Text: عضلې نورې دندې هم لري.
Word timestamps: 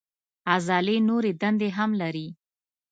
عضلې 0.51 0.97
نورې 1.09 1.31
دندې 1.41 1.69
هم 1.77 1.91
لري. 2.01 2.27